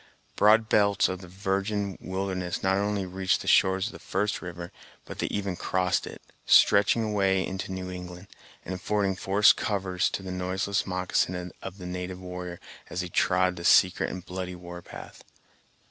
Broad 0.35 0.67
belts 0.67 1.07
of 1.07 1.21
the 1.21 1.27
virgin 1.27 1.95
wilderness 2.01 2.63
not 2.63 2.77
only 2.77 3.05
reached 3.05 3.41
the 3.41 3.47
shores 3.47 3.85
of 3.85 3.91
the 3.93 3.99
first 3.99 4.41
river, 4.41 4.71
but 5.05 5.19
they 5.19 5.27
even 5.27 5.55
crossed 5.55 6.07
it, 6.07 6.23
stretching 6.47 7.03
away 7.03 7.45
into 7.45 7.71
New 7.71 7.91
England, 7.91 8.25
and 8.65 8.73
affording 8.73 9.15
forest 9.15 9.57
covers 9.57 10.09
to 10.09 10.23
the 10.23 10.31
noiseless 10.31 10.87
moccasin 10.87 11.51
of 11.61 11.77
the 11.77 11.85
native 11.85 12.19
warrior, 12.19 12.59
as 12.89 13.01
he 13.01 13.09
trod 13.09 13.57
the 13.57 13.63
secret 13.63 14.09
and 14.09 14.25
bloody 14.25 14.55
war 14.55 14.81
path. 14.81 15.23